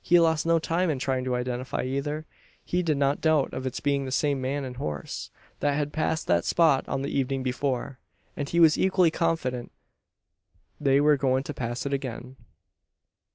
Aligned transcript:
He 0.00 0.18
lost 0.18 0.46
no 0.46 0.58
time 0.58 0.88
in 0.88 0.98
trying 0.98 1.24
to 1.24 1.34
identify 1.36 1.82
either. 1.82 2.24
He 2.64 2.82
did 2.82 2.96
not 2.96 3.20
doubt 3.20 3.52
of 3.52 3.66
its 3.66 3.78
being 3.78 4.06
the 4.06 4.10
same 4.10 4.40
man 4.40 4.64
and 4.64 4.78
horse, 4.78 5.28
that 5.60 5.74
had 5.76 5.92
passed 5.92 6.26
that 6.28 6.46
spot 6.46 6.88
on 6.88 7.02
the 7.02 7.10
evening 7.10 7.42
before; 7.42 7.98
and 8.38 8.48
he 8.48 8.58
was 8.58 8.78
equally 8.78 9.10
confident 9.10 9.70
they 10.80 10.98
were 10.98 11.18
going 11.18 11.42
to 11.42 11.52
pass 11.52 11.84
it 11.84 11.92
again. 11.92 12.36